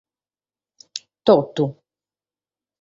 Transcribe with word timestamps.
Totu. 1.25 1.65